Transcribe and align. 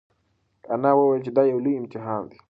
انا 0.73 0.91
وویل 0.95 1.21
چې 1.25 1.31
دا 1.37 1.43
یو 1.51 1.59
لوی 1.63 1.73
امتحان 1.81 2.21
دی. 2.29 2.37